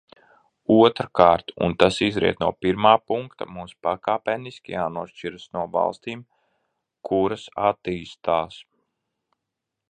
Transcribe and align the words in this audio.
Otrkārt, 0.75 1.51
un 1.65 1.75
tas 1.83 1.99
izriet 2.07 2.41
no 2.43 2.47
pirmā 2.65 2.93
punkta, 3.11 3.47
mums 3.57 3.75
pakāpeniski 3.89 4.75
jānošķiras 4.77 5.45
no 5.59 5.67
valstīm, 5.77 6.25
kuras 7.11 7.45
attīstās. 7.71 8.59